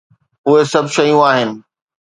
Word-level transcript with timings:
اهي 0.47 0.63
سڀ 0.71 0.85
شيون 0.95 1.19
آهن. 1.29 1.49